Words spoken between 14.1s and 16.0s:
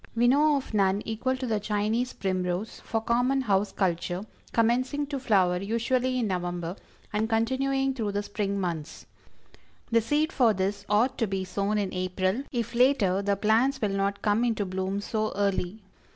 come into bloom so early.